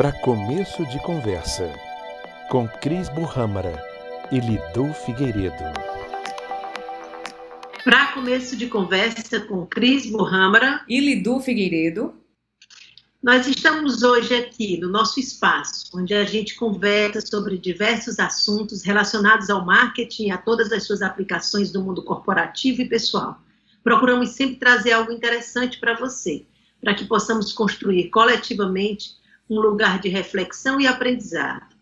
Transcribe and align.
Para 0.00 0.12
começo 0.12 0.86
de 0.86 0.98
conversa, 1.02 1.70
com 2.48 2.66
Cris 2.66 3.10
Burrâmara 3.10 3.78
e 4.32 4.40
Lidu 4.40 4.94
Figueiredo. 4.94 5.62
Para 7.84 8.06
começo 8.14 8.56
de 8.56 8.66
conversa 8.66 9.40
com 9.40 9.66
Cris 9.66 10.10
Burrâmara 10.10 10.82
e 10.88 10.98
Lidu 11.00 11.38
Figueiredo, 11.40 12.14
nós 13.22 13.46
estamos 13.46 14.02
hoje 14.02 14.34
aqui 14.34 14.78
no 14.78 14.88
nosso 14.88 15.20
espaço, 15.20 15.90
onde 15.94 16.14
a 16.14 16.24
gente 16.24 16.54
conversa 16.54 17.20
sobre 17.20 17.58
diversos 17.58 18.18
assuntos 18.18 18.82
relacionados 18.82 19.50
ao 19.50 19.66
marketing 19.66 20.28
e 20.28 20.30
a 20.30 20.38
todas 20.38 20.72
as 20.72 20.84
suas 20.84 21.02
aplicações 21.02 21.70
do 21.70 21.82
mundo 21.82 22.02
corporativo 22.02 22.80
e 22.80 22.88
pessoal. 22.88 23.38
Procuramos 23.84 24.30
sempre 24.30 24.56
trazer 24.56 24.92
algo 24.92 25.12
interessante 25.12 25.78
para 25.78 25.92
você, 25.92 26.46
para 26.80 26.94
que 26.94 27.04
possamos 27.04 27.52
construir 27.52 28.08
coletivamente 28.08 29.19
um 29.50 29.60
lugar 29.60 30.00
de 30.00 30.08
reflexão 30.08 30.80
e 30.80 30.86
aprendizado. 30.86 31.74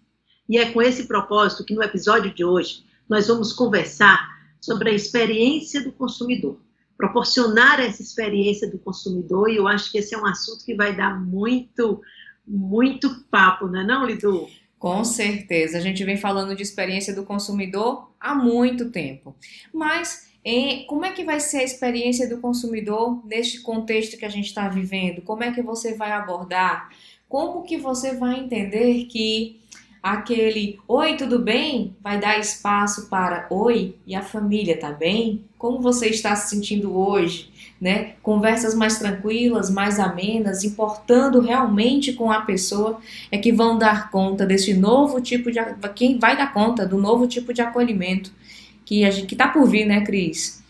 E 0.49 0.59
é 0.59 0.73
com 0.73 0.81
esse 0.81 1.07
propósito 1.07 1.65
que 1.65 1.75
no 1.75 1.83
episódio 1.83 2.35
de 2.35 2.45
hoje 2.45 2.85
nós 3.09 3.29
vamos 3.29 3.53
conversar 3.53 4.39
sobre 4.61 4.91
a 4.91 4.95
experiência 4.95 5.83
do 5.85 5.93
consumidor 5.93 6.59
proporcionar 6.99 7.79
essa 7.79 8.03
experiência 8.03 8.69
do 8.69 8.77
consumidor, 8.77 9.49
e 9.49 9.57
eu 9.57 9.69
acho 9.69 9.91
que 9.91 9.99
esse 9.99 10.17
é 10.17 10.19
um 10.19 10.27
assunto 10.27 10.65
que 10.65 10.75
vai 10.75 10.95
dar 10.95 11.19
muito, 11.19 12.03
muito 12.45 13.25
papo, 13.31 13.69
não 13.69 13.81
é 13.81 13.85
não, 13.85 14.05
Lidu? 14.05 14.49
Com 14.81 15.05
certeza, 15.05 15.79
a 15.79 15.81
gente 15.81 16.05
vem 16.05 16.17
falando 16.17 16.57
de 16.57 16.63
experiência 16.63 17.15
do 17.15 17.25
consumidor 17.25 18.13
há 18.19 18.35
muito 18.35 18.91
tempo. 18.91 19.37
Mas 19.73 20.29
em, 20.45 20.87
como 20.87 21.05
é 21.05 21.13
que 21.13 21.25
vai 21.25 21.39
ser 21.39 21.59
a 21.59 21.65
experiência 21.65 22.29
do 22.29 22.41
consumidor 22.41 23.25
neste 23.25 23.61
contexto 23.61 24.17
que 24.17 24.25
a 24.25 24.29
gente 24.29 24.47
está 24.47 24.69
vivendo? 24.69 25.23
Como 25.23 25.45
é 25.45 25.53
que 25.53 25.63
você 25.63 25.95
vai 25.95 26.13
abordar? 26.13 26.91
Como 27.29 27.63
que 27.63 27.77
você 27.77 28.15
vai 28.15 28.41
entender 28.41 29.05
que 29.05 29.61
aquele 30.03 30.79
oi, 30.89 31.15
tudo 31.15 31.39
bem? 31.39 31.95
Vai 32.03 32.19
dar 32.19 32.41
espaço 32.41 33.11
para 33.11 33.47
oi 33.51 33.97
e 34.07 34.15
a 34.15 34.23
família 34.23 34.79
tá 34.79 34.91
bem? 34.93 35.45
Como 35.59 35.79
você 35.79 36.09
está 36.09 36.35
se 36.35 36.49
sentindo 36.49 36.97
hoje? 36.97 37.51
Né? 37.79 38.15
Conversas 38.23 38.75
mais 38.75 38.99
tranquilas, 38.99 39.69
mais 39.69 40.01
amenas, 40.01 40.65
importando 40.65 41.41
realmente 41.41 42.15
com 42.15 42.33
a 42.33 42.41
pessoa, 42.41 42.99
é 43.31 43.37
que 43.37 43.53
vão 43.53 43.77
dar 43.77 44.11
conta 44.11 44.47
desse 44.47 44.73
novo 44.73 45.21
tipo 45.21 45.51
de. 45.51 45.59
Quem 45.95 46.19
vai 46.19 46.35
dar 46.35 46.55
conta 46.55 46.87
do 46.87 46.97
novo 46.97 47.27
tipo 47.27 47.53
de 47.53 47.61
acolhimento 47.61 48.33
que 48.87 49.05
a 49.05 49.11
gente 49.11 49.27
que 49.27 49.37
tá 49.37 49.49
por 49.49 49.69
vir, 49.69 49.85
né, 49.85 50.01
Cris? 50.01 50.65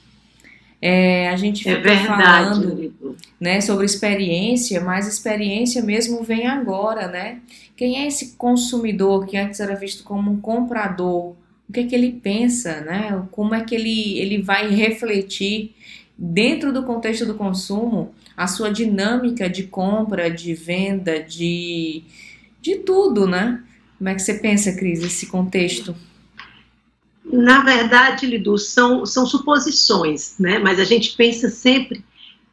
É, 0.80 1.28
a 1.28 1.36
gente 1.36 1.68
é 1.68 1.76
fica 1.76 1.90
é 1.90 2.04
falando 2.04 2.94
né, 3.40 3.60
sobre 3.60 3.84
experiência, 3.84 4.80
mas 4.80 5.08
experiência 5.08 5.82
mesmo 5.82 6.22
vem 6.22 6.46
agora, 6.46 7.08
né? 7.08 7.40
Quem 7.76 8.00
é 8.02 8.06
esse 8.06 8.36
consumidor 8.36 9.26
que 9.26 9.36
antes 9.36 9.60
era 9.60 9.74
visto 9.74 10.04
como 10.04 10.30
um 10.30 10.40
comprador? 10.40 11.34
O 11.68 11.72
que 11.72 11.80
é 11.80 11.84
que 11.84 11.94
ele 11.94 12.12
pensa, 12.12 12.80
né? 12.80 13.24
Como 13.32 13.54
é 13.54 13.64
que 13.64 13.74
ele, 13.74 14.18
ele 14.18 14.40
vai 14.40 14.68
refletir 14.68 15.74
dentro 16.16 16.72
do 16.72 16.84
contexto 16.84 17.26
do 17.26 17.34
consumo 17.34 18.12
a 18.36 18.46
sua 18.46 18.70
dinâmica 18.70 19.48
de 19.48 19.64
compra, 19.64 20.30
de 20.30 20.54
venda, 20.54 21.20
de, 21.20 22.02
de 22.60 22.76
tudo, 22.76 23.26
né? 23.26 23.62
Como 23.98 24.08
é 24.08 24.14
que 24.14 24.22
você 24.22 24.34
pensa, 24.34 24.72
Cris, 24.72 25.02
esse 25.02 25.26
contexto? 25.26 25.94
Na 27.30 27.62
verdade, 27.62 28.26
Lidu, 28.26 28.56
são, 28.56 29.04
são 29.04 29.26
suposições, 29.26 30.38
né? 30.38 30.58
Mas 30.58 30.80
a 30.80 30.84
gente 30.84 31.14
pensa 31.14 31.50
sempre 31.50 32.04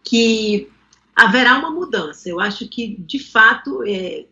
que 0.03 0.69
haverá 1.15 1.57
uma 1.57 1.71
mudança. 1.71 2.29
Eu 2.29 2.39
acho 2.39 2.67
que, 2.67 2.95
de 2.99 3.19
fato, 3.19 3.83
é, 3.87 4.25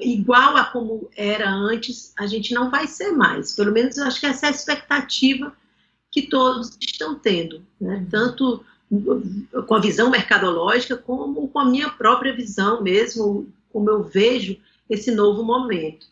igual 0.00 0.56
a 0.56 0.64
como 0.64 1.08
era 1.16 1.48
antes, 1.48 2.12
a 2.18 2.26
gente 2.26 2.52
não 2.52 2.70
vai 2.70 2.86
ser 2.86 3.12
mais. 3.12 3.54
Pelo 3.54 3.72
menos 3.72 3.96
eu 3.96 4.04
acho 4.04 4.18
que 4.18 4.26
essa 4.26 4.46
é 4.46 4.48
a 4.48 4.52
expectativa 4.52 5.52
que 6.10 6.22
todos 6.22 6.76
estão 6.80 7.14
tendo, 7.14 7.62
né? 7.80 8.04
tanto 8.10 8.64
com 9.68 9.74
a 9.74 9.80
visão 9.80 10.10
mercadológica, 10.10 10.96
como 10.96 11.46
com 11.46 11.60
a 11.60 11.64
minha 11.64 11.88
própria 11.90 12.34
visão 12.34 12.82
mesmo, 12.82 13.46
como 13.72 13.88
eu 13.88 14.02
vejo 14.02 14.56
esse 14.88 15.12
novo 15.12 15.44
momento. 15.44 16.08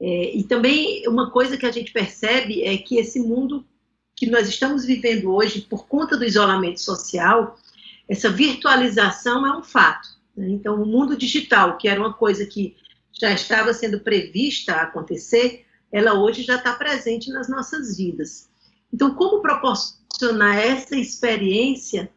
É, 0.00 0.36
e 0.36 0.44
também 0.44 1.06
uma 1.08 1.30
coisa 1.30 1.56
que 1.56 1.66
a 1.66 1.72
gente 1.72 1.92
percebe 1.92 2.62
é 2.62 2.76
que 2.78 2.98
esse 2.98 3.20
mundo 3.20 3.64
que 4.14 4.26
nós 4.26 4.48
estamos 4.48 4.84
vivendo 4.84 5.32
hoje, 5.32 5.60
por 5.60 5.86
conta 5.86 6.16
do 6.16 6.24
isolamento 6.24 6.80
social, 6.80 7.56
essa 8.08 8.28
virtualização 8.28 9.46
é 9.46 9.56
um 9.56 9.62
fato. 9.62 10.08
Né? 10.36 10.48
Então, 10.48 10.82
o 10.82 10.86
mundo 10.86 11.16
digital, 11.16 11.76
que 11.76 11.88
era 11.88 12.00
uma 12.00 12.12
coisa 12.12 12.44
que 12.44 12.76
já 13.12 13.32
estava 13.32 13.72
sendo 13.72 14.00
prevista 14.00 14.72
acontecer, 14.74 15.64
ela 15.92 16.14
hoje 16.14 16.42
já 16.42 16.56
está 16.56 16.72
presente 16.72 17.30
nas 17.30 17.48
nossas 17.48 17.96
vidas. 17.96 18.48
Então, 18.92 19.14
como 19.14 19.42
proporcionar 19.42 20.58
essa 20.58 20.96
experiência 20.96 22.10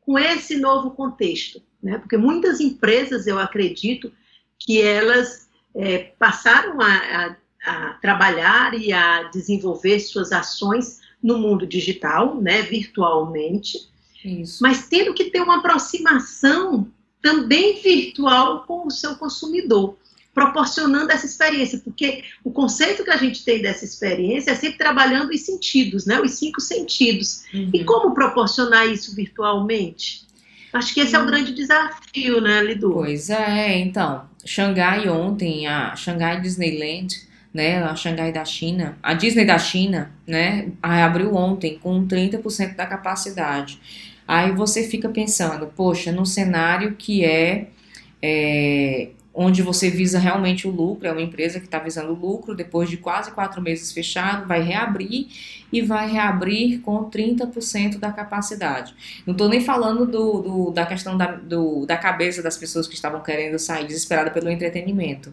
com 0.00 0.18
esse 0.18 0.56
novo 0.56 0.92
contexto? 0.92 1.62
Né? 1.82 1.98
Porque 1.98 2.16
muitas 2.16 2.60
empresas, 2.60 3.26
eu 3.26 3.38
acredito, 3.38 4.12
que 4.58 4.80
elas 4.80 5.47
é, 5.78 6.12
passaram 6.18 6.80
a, 6.80 6.86
a, 6.86 7.36
a, 7.64 7.92
trabalhar 7.94 8.74
e 8.74 8.92
a 8.92 9.24
desenvolver 9.32 10.00
suas 10.00 10.32
ações 10.32 11.00
no 11.22 11.38
mundo 11.38 11.66
digital, 11.66 12.40
né, 12.40 12.62
virtualmente, 12.62 13.88
Isso. 14.24 14.58
mas 14.60 14.88
tendo 14.88 15.14
que 15.14 15.30
ter 15.30 15.40
uma 15.40 15.58
aproximação 15.58 16.88
também 17.22 17.80
virtual 17.80 18.64
com 18.64 18.86
o 18.86 18.90
seu 18.90 19.16
consumidor, 19.16 19.96
proporcionando 20.34 21.10
essa 21.10 21.26
experiência, 21.26 21.80
porque 21.84 22.22
o 22.44 22.50
conceito 22.50 23.02
que 23.02 23.10
a 23.10 23.16
gente 23.16 23.44
tem 23.44 23.60
dessa 23.60 23.84
experiência 23.84 24.52
é 24.52 24.54
sempre 24.54 24.78
trabalhando 24.78 25.30
os 25.30 25.40
sentidos, 25.40 26.06
né, 26.06 26.20
os 26.20 26.32
cinco 26.32 26.60
sentidos. 26.60 27.44
Uhum. 27.52 27.70
E 27.72 27.84
como 27.84 28.14
proporcionar 28.14 28.86
isso 28.86 29.14
virtualmente? 29.16 30.27
Acho 30.72 30.94
que 30.94 31.00
esse 31.00 31.16
é 31.16 31.18
o 31.18 31.26
grande 31.26 31.54
desafio, 31.54 32.40
né, 32.40 32.62
Lidu? 32.62 32.92
Pois 32.92 33.30
é, 33.30 33.78
então. 33.78 34.28
Xangai 34.44 35.08
ontem, 35.08 35.66
a 35.66 35.94
Xangai 35.96 36.40
Disneyland, 36.40 37.08
né, 37.52 37.82
a 37.82 37.94
Xangai 37.94 38.32
da 38.32 38.44
China, 38.44 38.96
a 39.02 39.14
Disney 39.14 39.44
da 39.44 39.58
China, 39.58 40.10
né, 40.26 40.68
abriu 40.82 41.34
ontem 41.34 41.78
com 41.78 42.06
30% 42.06 42.76
da 42.76 42.86
capacidade. 42.86 43.80
Aí 44.26 44.52
você 44.52 44.86
fica 44.86 45.08
pensando, 45.08 45.66
poxa, 45.74 46.12
num 46.12 46.24
cenário 46.24 46.94
que 46.96 47.24
é, 47.24 47.68
é 48.22 49.08
onde 49.40 49.62
você 49.62 49.88
visa 49.88 50.18
realmente 50.18 50.66
o 50.66 50.70
lucro, 50.70 51.06
é 51.06 51.12
uma 51.12 51.22
empresa 51.22 51.60
que 51.60 51.66
está 51.66 51.78
visando 51.78 52.12
lucro, 52.12 52.56
depois 52.56 52.90
de 52.90 52.96
quase 52.96 53.30
quatro 53.30 53.62
meses 53.62 53.92
fechado, 53.92 54.48
vai 54.48 54.60
reabrir 54.60 55.28
e 55.72 55.80
vai 55.80 56.10
reabrir 56.10 56.80
com 56.80 57.08
30% 57.08 57.98
da 57.98 58.10
capacidade. 58.10 58.92
Não 59.24 59.30
estou 59.32 59.48
nem 59.48 59.60
falando 59.60 60.04
do, 60.04 60.42
do, 60.42 60.70
da 60.72 60.84
questão 60.84 61.16
da, 61.16 61.36
do, 61.36 61.86
da 61.86 61.96
cabeça 61.96 62.42
das 62.42 62.56
pessoas 62.56 62.88
que 62.88 62.94
estavam 62.94 63.22
querendo 63.22 63.60
sair 63.60 63.86
desesperada 63.86 64.32
pelo 64.32 64.50
entretenimento 64.50 65.32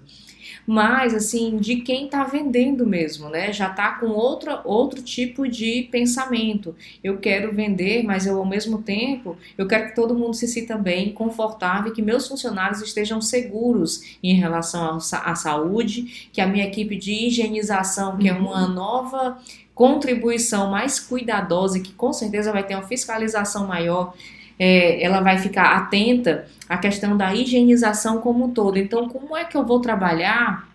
mas 0.65 1.13
assim, 1.13 1.57
de 1.57 1.77
quem 1.77 2.05
está 2.05 2.23
vendendo 2.23 2.85
mesmo, 2.85 3.29
né? 3.29 3.53
Já 3.53 3.69
está 3.69 3.91
com 3.91 4.07
outro, 4.07 4.59
outro 4.63 5.01
tipo 5.01 5.47
de 5.47 5.87
pensamento. 5.91 6.75
Eu 7.03 7.17
quero 7.17 7.53
vender, 7.53 8.03
mas 8.03 8.25
eu 8.25 8.37
ao 8.37 8.45
mesmo 8.45 8.81
tempo, 8.81 9.37
eu 9.57 9.67
quero 9.67 9.89
que 9.89 9.95
todo 9.95 10.15
mundo 10.15 10.33
se 10.33 10.47
sinta 10.47 10.75
bem, 10.77 11.13
confortável, 11.13 11.93
que 11.93 12.01
meus 12.01 12.27
funcionários 12.27 12.81
estejam 12.81 13.21
seguros 13.21 14.17
em 14.23 14.35
relação 14.35 14.97
à 14.97 15.35
saúde, 15.35 16.29
que 16.33 16.41
a 16.41 16.47
minha 16.47 16.65
equipe 16.65 16.95
de 16.95 17.27
higienização, 17.27 18.17
que 18.17 18.27
é 18.27 18.33
uma 18.33 18.67
uhum. 18.67 18.73
nova 18.73 19.37
contribuição 19.75 20.71
mais 20.71 20.99
cuidadosa 20.99 21.77
e 21.77 21.81
que 21.81 21.91
com 21.91 22.13
certeza 22.13 22.51
vai 22.51 22.63
ter 22.63 22.75
uma 22.75 22.87
fiscalização 22.87 23.67
maior 23.67 24.13
é, 24.57 25.03
ela 25.03 25.21
vai 25.21 25.37
ficar 25.37 25.75
atenta 25.75 26.45
à 26.67 26.77
questão 26.77 27.17
da 27.17 27.33
higienização 27.33 28.19
como 28.19 28.45
um 28.45 28.51
todo. 28.51 28.77
Então, 28.77 29.09
como 29.09 29.35
é 29.35 29.43
que 29.43 29.55
eu 29.55 29.65
vou 29.65 29.79
trabalhar 29.79 30.74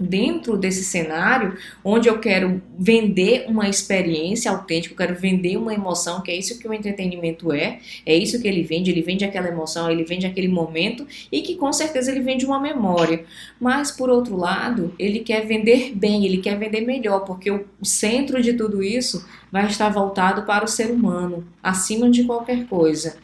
dentro 0.00 0.56
desse 0.56 0.82
cenário 0.82 1.56
onde 1.84 2.08
eu 2.08 2.18
quero 2.18 2.62
vender 2.78 3.44
uma 3.48 3.68
experiência 3.68 4.50
autêntica, 4.50 4.94
eu 4.94 4.96
quero 4.96 5.20
vender 5.20 5.56
uma 5.56 5.74
emoção, 5.74 6.22
que 6.22 6.30
é 6.30 6.36
isso 6.36 6.58
que 6.58 6.66
o 6.66 6.72
entretenimento 6.72 7.52
é, 7.52 7.78
é 8.06 8.16
isso 8.16 8.40
que 8.40 8.48
ele 8.48 8.62
vende, 8.62 8.90
ele 8.90 9.02
vende 9.02 9.24
aquela 9.24 9.48
emoção, 9.48 9.90
ele 9.90 10.04
vende 10.04 10.26
aquele 10.26 10.48
momento 10.48 11.06
e 11.30 11.42
que 11.42 11.56
com 11.56 11.72
certeza 11.72 12.10
ele 12.10 12.20
vende 12.20 12.46
uma 12.46 12.58
memória. 12.58 13.24
Mas 13.60 13.90
por 13.90 14.08
outro 14.08 14.36
lado, 14.36 14.94
ele 14.98 15.20
quer 15.20 15.46
vender 15.46 15.92
bem, 15.94 16.24
ele 16.24 16.38
quer 16.38 16.58
vender 16.58 16.80
melhor, 16.80 17.20
porque 17.20 17.50
o 17.50 17.66
centro 17.82 18.42
de 18.42 18.54
tudo 18.54 18.82
isso 18.82 19.26
vai 19.52 19.66
estar 19.66 19.88
voltado 19.90 20.42
para 20.42 20.64
o 20.64 20.68
ser 20.68 20.90
humano, 20.90 21.46
acima 21.62 22.10
de 22.10 22.24
qualquer 22.24 22.66
coisa. 22.66 23.16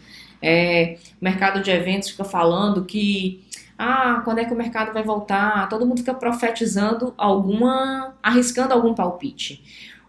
É, 0.42 0.98
o 1.20 1.24
mercado 1.24 1.62
de 1.62 1.70
eventos 1.70 2.10
fica 2.10 2.24
falando 2.24 2.84
que 2.84 3.40
ah, 3.78 4.22
quando 4.24 4.38
é 4.38 4.44
que 4.44 4.52
o 4.52 4.56
mercado 4.56 4.92
vai 4.92 5.02
voltar? 5.02 5.68
Todo 5.68 5.86
mundo 5.86 5.98
fica 5.98 6.14
profetizando 6.14 7.12
alguma, 7.16 8.14
arriscando 8.22 8.72
algum 8.72 8.94
palpite. 8.94 9.62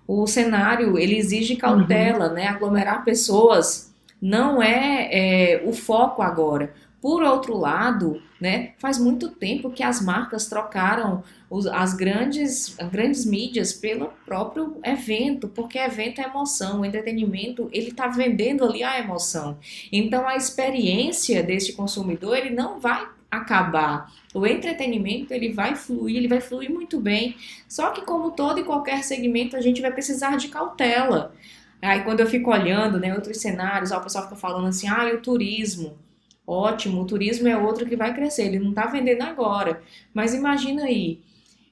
O 0.07 0.25
cenário 0.25 0.97
ele 0.97 1.17
exige 1.17 1.55
cautela, 1.57 2.29
uhum. 2.29 2.33
né? 2.33 2.47
Aglomerar 2.47 3.03
pessoas 3.03 3.93
não 4.21 4.61
é, 4.61 5.09
é 5.11 5.63
o 5.65 5.73
foco 5.73 6.21
agora. 6.21 6.73
Por 7.01 7.21
outro 7.21 7.55
lado, 7.55 8.21
né, 8.41 8.71
faz 8.79 8.97
muito 8.97 9.29
tempo 9.29 9.69
que 9.69 9.83
as 9.83 10.01
marcas 10.01 10.47
trocaram 10.47 11.23
os, 11.49 11.67
as 11.67 11.93
grandes, 11.93 12.75
grandes 12.91 13.23
mídias 13.25 13.71
pelo 13.71 14.07
próprio 14.25 14.77
evento, 14.83 15.47
porque 15.47 15.77
evento 15.77 16.19
é 16.21 16.25
emoção, 16.25 16.81
o 16.81 16.85
entretenimento, 16.85 17.69
ele 17.71 17.89
está 17.89 18.07
vendendo 18.07 18.65
ali 18.65 18.83
a 18.83 18.99
emoção. 18.99 19.57
Então 19.91 20.27
a 20.27 20.35
experiência 20.35 21.43
desse 21.43 21.73
consumidor, 21.73 22.35
ele 22.35 22.49
não 22.49 22.79
vai 22.79 23.07
acabar. 23.29 24.11
O 24.33 24.45
entretenimento 24.45 25.33
ele 25.33 25.51
vai 25.51 25.75
fluir, 25.75 26.17
ele 26.17 26.27
vai 26.27 26.41
fluir 26.41 26.71
muito 26.71 26.99
bem. 26.99 27.35
Só 27.67 27.91
que 27.91 28.01
como 28.01 28.31
todo 28.31 28.59
e 28.59 28.63
qualquer 28.63 29.03
segmento, 29.03 29.55
a 29.55 29.61
gente 29.61 29.81
vai 29.81 29.91
precisar 29.91 30.37
de 30.37 30.47
cautela. 30.47 31.33
Aí 31.81 32.03
quando 32.03 32.21
eu 32.21 32.27
fico 32.27 32.51
olhando, 32.51 32.99
né, 32.99 33.13
outros 33.13 33.37
cenários, 33.37 33.91
ó, 33.91 33.97
o 33.97 34.01
pessoal 34.01 34.23
fica 34.25 34.35
falando 34.35 34.67
assim, 34.67 34.87
ah, 34.87 35.11
o 35.13 35.21
turismo. 35.21 35.97
Ótimo, 36.45 37.01
o 37.01 37.05
turismo 37.05 37.47
é 37.47 37.57
outro 37.57 37.85
que 37.85 37.95
vai 37.95 38.13
crescer, 38.13 38.45
ele 38.45 38.59
não 38.59 38.69
está 38.69 38.85
vendendo 38.87 39.21
agora. 39.21 39.81
Mas 40.13 40.33
imagina 40.33 40.83
aí, 40.85 41.19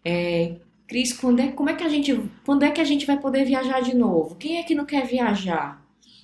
é, 0.03 0.55
Cris, 0.87 1.13
quando 1.13 1.39
é, 1.39 1.47
como 1.47 1.69
é 1.69 1.73
que 1.73 1.83
a 1.83 1.89
gente, 1.89 2.29
quando 2.45 2.63
é 2.63 2.71
que 2.71 2.81
a 2.81 2.83
gente 2.83 3.05
vai 3.05 3.17
poder 3.17 3.45
viajar 3.45 3.81
de 3.81 3.95
novo? 3.95 4.35
Quem 4.35 4.57
é 4.57 4.63
que 4.63 4.75
não 4.75 4.85
quer 4.85 5.07
viajar? 5.07 5.81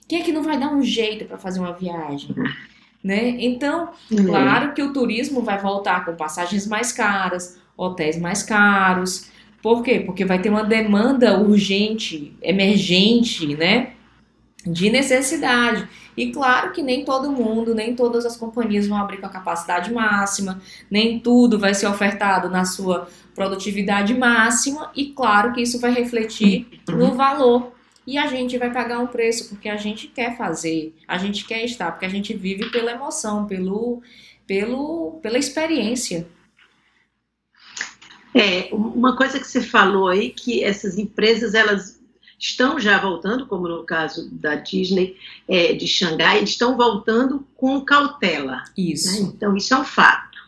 Quem 0.07 0.19
é 0.21 0.23
que 0.23 0.33
não 0.33 0.43
vai 0.43 0.59
dar 0.59 0.73
um 0.73 0.83
jeito 0.83 1.25
para 1.25 1.37
fazer 1.37 1.61
uma 1.61 1.71
viagem? 1.71 2.35
Né? 3.03 3.36
Então, 3.39 3.89
uhum. 4.12 4.25
claro 4.25 4.74
que 4.74 4.83
o 4.83 4.94
turismo 4.94 5.42
vai 5.42 5.59
voltar 5.59 6.06
com 6.06 6.15
passagens 6.15 6.68
mais 6.68 6.92
caras, 6.92 7.59
hotéis 7.75 8.19
mais 8.19 8.44
caros. 8.44 9.30
Por 9.62 9.81
quê? 9.81 10.00
Porque 10.00 10.24
vai 10.24 10.39
ter 10.39 10.50
uma 10.50 10.63
demanda 10.63 11.39
urgente, 11.39 12.36
emergente, 12.42 13.56
né? 13.56 13.94
De 14.63 14.92
necessidade. 14.92 15.88
E 16.15 16.31
claro 16.31 16.71
que 16.71 16.83
nem 16.83 17.03
todo 17.03 17.31
mundo, 17.31 17.74
nem 17.74 17.95
todas 17.95 18.25
as 18.25 18.38
companhias 18.38 18.88
vão 18.88 18.98
abrir 18.98 19.18
com 19.18 19.25
a 19.25 19.30
capacidade 19.30 19.92
máxima, 19.92 20.62
nem 20.89 21.19
tudo 21.19 21.57
vai 21.57 21.74
ser 21.74 21.88
ofertado 21.88 22.50
na 22.50 22.65
sua 22.65 23.07
produtividade 23.33 24.13
máxima, 24.13 24.92
e 24.95 25.06
claro 25.06 25.53
que 25.53 25.62
isso 25.62 25.80
vai 25.80 25.92
refletir 25.92 26.68
no 26.88 27.15
valor 27.15 27.71
e 28.06 28.18
a 28.18 28.27
gente 28.27 28.57
vai 28.57 28.71
pagar 28.71 29.00
um 29.00 29.07
preço 29.07 29.50
porque 29.50 29.69
a 29.69 29.77
gente 29.77 30.07
quer 30.07 30.38
fazer, 30.38 30.95
a 31.07 31.18
gente 31.18 31.45
quer 31.45 31.63
estar, 31.63 31.92
porque 31.92 32.06
a 32.06 32.09
gente 32.09 32.33
vive 32.33 32.69
pela 32.69 32.92
emoção, 32.92 33.45
pelo, 33.45 34.01
pelo, 34.48 35.19
pela 35.21 35.38
experiência. 35.38 36.27
É, 38.33 38.69
uma 38.71 39.15
coisa 39.15 39.39
que 39.39 39.48
você 39.48 39.62
falou 39.62 40.07
aí, 40.07 40.30
que 40.30 40.63
essas 40.63 40.98
empresas, 40.98 41.53
elas 41.53 42.01
estão 42.39 42.80
já 42.80 42.98
voltando, 42.98 43.45
como 43.45 43.68
no 43.68 43.83
caso 43.83 44.30
da 44.31 44.56
Disney 44.56 45.15
é, 45.48 45.74
de 45.74 45.88
Xangai, 45.88 46.44
estão 46.44 46.75
voltando 46.75 47.45
com 47.56 47.81
cautela. 47.81 48.63
Isso. 48.75 49.24
Né? 49.24 49.31
Então, 49.36 49.56
isso 49.56 49.74
é 49.74 49.77
um 49.77 49.86
fato. 49.86 50.39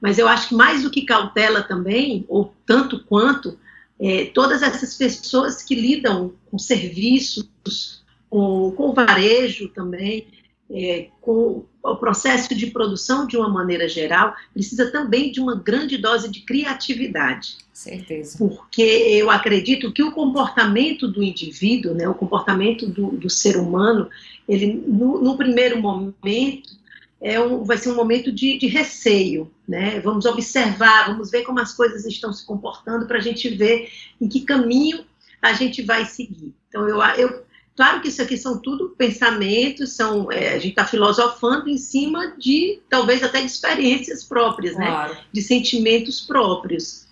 Mas 0.00 0.18
eu 0.18 0.26
acho 0.26 0.48
que 0.48 0.54
mais 0.54 0.82
do 0.82 0.90
que 0.90 1.02
cautela 1.02 1.62
também, 1.62 2.24
ou 2.28 2.54
tanto 2.66 3.04
quanto, 3.04 3.58
é, 4.00 4.26
todas 4.26 4.62
essas 4.62 4.94
pessoas 4.96 5.62
que 5.62 5.74
lidam 5.74 6.32
com 6.50 6.58
serviços, 6.58 8.02
com, 8.30 8.72
com 8.72 8.90
o 8.90 8.94
varejo 8.94 9.68
também, 9.68 10.26
é, 10.70 11.08
com 11.20 11.64
o 11.82 11.96
processo 11.96 12.54
de 12.54 12.66
produção 12.66 13.26
de 13.26 13.36
uma 13.36 13.48
maneira 13.48 13.88
geral, 13.88 14.34
precisa 14.52 14.90
também 14.90 15.32
de 15.32 15.40
uma 15.40 15.54
grande 15.56 15.96
dose 15.96 16.30
de 16.30 16.40
criatividade. 16.40 17.56
Certeza. 17.72 18.36
Porque 18.36 18.82
eu 18.82 19.30
acredito 19.30 19.92
que 19.92 20.02
o 20.02 20.12
comportamento 20.12 21.08
do 21.08 21.22
indivíduo, 21.22 21.94
né, 21.94 22.08
o 22.08 22.14
comportamento 22.14 22.86
do, 22.86 23.12
do 23.12 23.30
ser 23.30 23.56
humano, 23.56 24.10
ele, 24.48 24.82
no, 24.86 25.22
no 25.22 25.36
primeiro 25.36 25.80
momento, 25.80 26.76
é 27.20 27.40
um, 27.40 27.64
vai 27.64 27.76
ser 27.76 27.90
um 27.90 27.96
momento 27.96 28.30
de, 28.30 28.58
de, 28.58 28.66
receio, 28.66 29.52
né? 29.66 30.00
Vamos 30.00 30.24
observar, 30.24 31.08
vamos 31.08 31.30
ver 31.30 31.42
como 31.42 31.58
as 31.58 31.74
coisas 31.74 32.04
estão 32.06 32.32
se 32.32 32.46
comportando 32.46 33.06
para 33.06 33.18
a 33.18 33.20
gente 33.20 33.48
ver 33.48 33.90
em 34.20 34.28
que 34.28 34.42
caminho 34.42 35.04
a 35.42 35.52
gente 35.52 35.82
vai 35.82 36.04
seguir. 36.04 36.54
Então, 36.68 36.88
eu, 36.88 37.02
eu 37.16 37.44
claro 37.76 38.00
que 38.00 38.08
isso 38.08 38.22
aqui 38.22 38.36
são 38.36 38.60
tudo 38.60 38.90
pensamentos, 38.90 39.92
são 39.92 40.30
é, 40.30 40.50
a 40.50 40.58
gente 40.58 40.70
está 40.70 40.84
filosofando 40.84 41.68
em 41.68 41.78
cima 41.78 42.34
de 42.38 42.80
talvez 42.88 43.22
até 43.22 43.40
de 43.40 43.46
experiências 43.46 44.22
próprias, 44.22 44.76
né? 44.76 44.86
claro. 44.86 45.14
né? 45.14 45.20
De 45.32 45.42
sentimentos 45.42 46.20
próprios. 46.20 47.08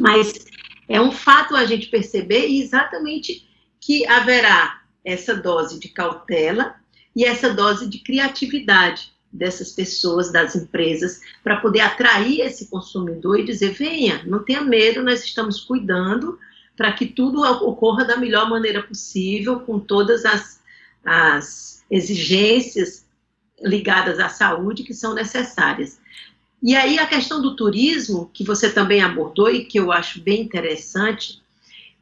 Mas 0.00 0.32
é 0.88 1.00
um 1.00 1.12
fato 1.12 1.54
a 1.54 1.66
gente 1.66 1.88
perceber 1.88 2.46
exatamente 2.46 3.46
que 3.78 4.06
haverá 4.06 4.80
essa 5.04 5.34
dose 5.34 5.78
de 5.78 5.88
cautela 5.88 6.76
e 7.14 7.24
essa 7.24 7.52
dose 7.52 7.86
de 7.86 7.98
criatividade 7.98 9.12
dessas 9.32 9.72
pessoas, 9.72 10.30
das 10.30 10.54
empresas, 10.54 11.20
para 11.42 11.56
poder 11.56 11.80
atrair 11.80 12.40
esse 12.40 12.66
consumidor 12.66 13.40
e 13.40 13.44
dizer: 13.44 13.72
venha, 13.72 14.22
não 14.24 14.44
tenha 14.44 14.60
medo, 14.60 15.02
nós 15.02 15.24
estamos 15.24 15.60
cuidando 15.60 16.38
para 16.76 16.92
que 16.92 17.06
tudo 17.06 17.42
ocorra 17.42 18.04
da 18.04 18.16
melhor 18.16 18.48
maneira 18.48 18.82
possível, 18.82 19.60
com 19.60 19.78
todas 19.78 20.24
as, 20.24 20.60
as 21.04 21.84
exigências 21.90 23.06
ligadas 23.60 24.18
à 24.18 24.28
saúde 24.28 24.82
que 24.82 24.94
são 24.94 25.14
necessárias. 25.14 26.00
E 26.62 26.74
aí 26.74 26.98
a 26.98 27.06
questão 27.06 27.42
do 27.42 27.56
turismo, 27.56 28.30
que 28.32 28.44
você 28.44 28.70
também 28.70 29.02
abordou 29.02 29.50
e 29.50 29.64
que 29.64 29.78
eu 29.78 29.90
acho 29.92 30.20
bem 30.22 30.42
interessante, 30.42 31.42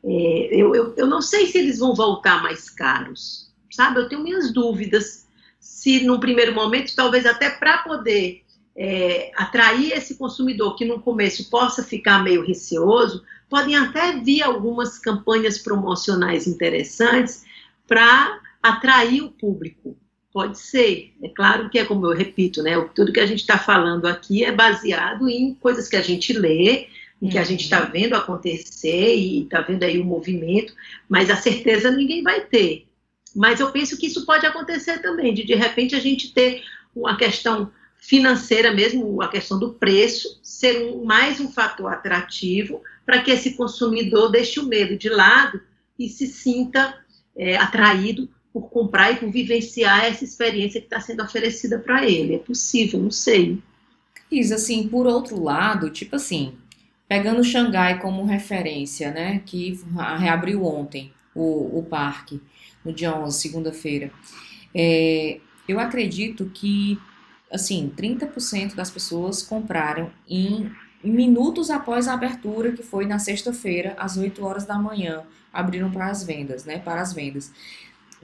é, 0.05 0.49
eu, 0.53 0.75
eu, 0.75 0.95
eu 0.97 1.07
não 1.07 1.21
sei 1.21 1.47
se 1.47 1.59
eles 1.59 1.79
vão 1.79 1.95
voltar 1.95 2.43
mais 2.43 2.71
caros, 2.71 3.51
sabe? 3.71 4.01
Eu 4.01 4.09
tenho 4.09 4.23
minhas 4.23 4.53
dúvidas 4.53 5.27
se 5.61 6.05
num 6.05 6.19
primeiro 6.19 6.55
momento, 6.55 6.97
talvez 6.97 7.27
até 7.27 7.51
para 7.51 7.79
poder 7.79 8.43
é, 8.75 9.31
atrair 9.37 9.93
esse 9.93 10.17
consumidor 10.17 10.75
que 10.75 10.85
no 10.85 11.01
começo 11.01 11.51
possa 11.51 11.85
ficar 11.85 12.25
meio 12.25 12.45
receoso, 12.45 13.23
podem 13.49 13.77
até 13.77 14.17
vir 14.17 14.43
algumas 14.43 14.99
campanhas 14.99 15.59
promocionais 15.59 16.47
interessantes 16.47 17.45
para 17.87 18.41
atrair 18.63 19.23
o 19.23 19.31
público. 19.31 19.97
Pode 20.33 20.59
ser. 20.59 21.13
É 21.23 21.29
claro 21.29 21.69
que 21.69 21.79
é 21.79 21.85
como 21.85 22.07
eu 22.07 22.17
repito, 22.17 22.63
né? 22.63 22.81
Tudo 22.95 23.13
que 23.13 23.21
a 23.21 23.27
gente 23.27 23.41
está 23.41 23.59
falando 23.59 24.07
aqui 24.07 24.45
é 24.45 24.53
baseado 24.53 25.29
em 25.29 25.55
coisas 25.55 25.89
que 25.89 25.97
a 25.97 26.03
gente 26.03 26.33
lê, 26.33 26.87
em 27.21 27.29
que 27.29 27.37
a 27.37 27.45
gente 27.45 27.65
está 27.65 27.83
uhum. 27.83 27.91
vendo 27.91 28.15
acontecer 28.15 29.15
e 29.15 29.43
está 29.43 29.61
vendo 29.61 29.83
aí 29.83 29.99
o 29.99 30.05
movimento, 30.05 30.73
mas 31.09 31.29
a 31.29 31.37
certeza 31.37 31.91
ninguém 31.91 32.23
vai 32.23 32.41
ter. 32.43 32.87
Mas 33.35 33.61
eu 33.61 33.71
penso 33.71 33.97
que 33.97 34.07
isso 34.07 34.27
pode 34.27 34.45
acontecer 34.47 35.01
também, 35.01 35.33
de 35.33 35.45
de 35.45 35.55
repente 35.55 35.95
a 35.95 36.01
gente 36.01 36.33
ter 36.33 36.63
uma 36.95 37.17
questão 37.17 37.71
financeira 37.99 38.73
mesmo, 38.73 39.23
a 39.23 39.29
questão 39.29 39.59
do 39.59 39.75
preço, 39.75 40.41
ser 40.43 40.83
um, 40.83 41.05
mais 41.05 41.39
um 41.39 41.51
fator 41.51 41.93
atrativo 41.93 42.83
para 43.05 43.21
que 43.21 43.31
esse 43.31 43.55
consumidor 43.55 44.31
deixe 44.31 44.59
o 44.59 44.67
medo 44.67 44.97
de 44.97 45.09
lado 45.09 45.61
e 45.99 46.09
se 46.09 46.27
sinta 46.27 46.99
é, 47.37 47.57
atraído 47.57 48.29
por 48.53 48.69
comprar 48.71 49.13
e 49.13 49.17
por 49.17 49.31
vivenciar 49.31 50.07
essa 50.07 50.25
experiência 50.25 50.81
que 50.81 50.87
está 50.87 51.01
sendo 51.01 51.23
oferecida 51.23 51.79
para 51.79 52.05
ele. 52.05 52.35
É 52.35 52.39
possível, 52.39 52.99
não 53.01 53.11
sei. 53.11 53.59
Isso, 54.31 54.55
assim, 54.55 54.89
por 54.89 55.07
outro 55.07 55.41
lado, 55.43 55.91
tipo 55.91 56.17
assim, 56.17 56.55
pegando 57.07 57.45
Xangai 57.45 58.01
como 58.01 58.25
referência, 58.25 59.11
né, 59.11 59.43
que 59.45 59.79
reabriu 60.19 60.65
ontem 60.65 61.13
o, 61.35 61.79
o 61.79 61.83
parque, 61.83 62.41
no 62.85 62.93
dia 62.93 63.15
11, 63.15 63.39
segunda-feira. 63.39 64.11
É, 64.75 65.41
eu 65.69 65.79
acredito 65.79 66.51
que, 66.53 66.99
assim, 67.51 67.93
30% 67.97 68.75
das 68.75 68.91
pessoas 68.91 69.43
compraram 69.43 70.11
em 70.29 70.71
minutos 71.03 71.71
após 71.71 72.07
a 72.09 72.15
abertura, 72.15 72.73
que 72.73 72.83
foi 72.83 73.07
na 73.07 73.19
sexta-feira, 73.19 73.95
às 73.99 74.17
8 74.17 74.45
horas 74.45 74.67
da 74.67 74.79
manhã, 74.79 75.23
abriram 75.53 75.91
para 75.91 76.07
as 76.07 76.23
vendas, 76.23 76.65
né, 76.65 76.79
para 76.79 77.01
as 77.01 77.13
vendas. 77.13 77.53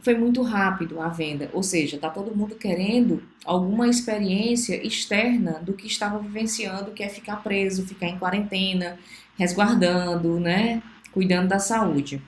Foi 0.01 0.15
muito 0.15 0.43
rápido 0.43 1.01
a 1.01 1.09
venda, 1.09 1.49
ou 1.55 1.63
seja, 1.63 1.99
tá 1.99 2.11
todo 2.11 2.37
mundo 2.37 2.55
querendo 2.55 3.23
alguma 3.45 3.89
experiência 3.89 4.87
externa 4.87 5.53
do 5.55 5.73
que 5.73 5.87
estava 5.87 6.19
vivenciando, 6.19 6.91
que 6.91 7.03
é 7.03 7.09
ficar 7.09 7.37
preso, 7.43 7.87
ficar 7.87 8.09
em 8.09 8.19
quarentena, 8.19 8.99
resguardando, 9.39 10.39
né, 10.39 10.83
cuidando 11.13 11.49
da 11.49 11.59
saúde. 11.59 12.23